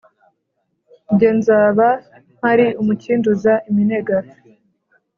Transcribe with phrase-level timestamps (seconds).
[1.17, 1.87] Jye nzaba
[2.35, 4.17] mpari umukinduza iminega.